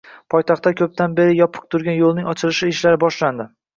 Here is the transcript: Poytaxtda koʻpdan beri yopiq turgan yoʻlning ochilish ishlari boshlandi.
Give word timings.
Poytaxtda 0.33 0.71
koʻpdan 0.79 1.13
beri 1.21 1.35
yopiq 1.39 1.67
turgan 1.75 1.99
yoʻlning 1.99 2.31
ochilish 2.33 2.63
ishlari 2.73 3.01
boshlandi. 3.05 3.47